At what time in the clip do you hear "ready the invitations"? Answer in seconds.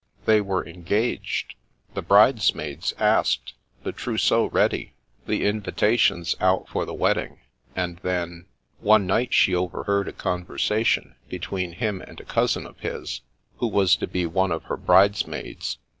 4.47-6.33